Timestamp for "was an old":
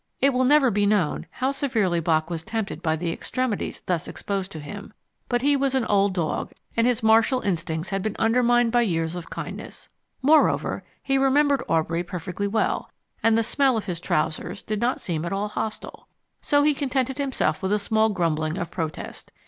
5.55-6.15